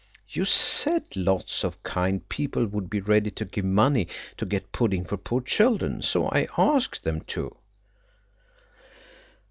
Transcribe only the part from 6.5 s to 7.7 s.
asked them to."